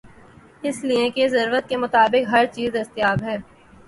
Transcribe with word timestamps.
اس 0.63 0.77
لئے 0.83 1.09
کہ 1.09 1.27
ضرورت 1.27 1.67
کے 1.69 1.77
مطابق 1.77 2.29
ہرچیز 2.31 2.73
دستیاب 2.73 3.23
ہے۔ 3.23 3.37